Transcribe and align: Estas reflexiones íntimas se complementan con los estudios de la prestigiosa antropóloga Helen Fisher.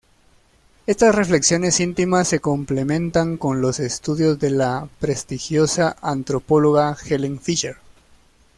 Estas 0.87 1.13
reflexiones 1.13 1.79
íntimas 1.79 2.27
se 2.27 2.39
complementan 2.39 3.37
con 3.37 3.61
los 3.61 3.79
estudios 3.79 4.39
de 4.39 4.49
la 4.49 4.89
prestigiosa 4.99 5.95
antropóloga 6.01 6.97
Helen 7.07 7.39
Fisher. 7.39 7.77